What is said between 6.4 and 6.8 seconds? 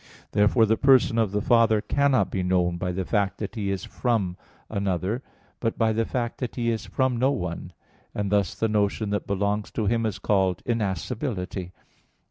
He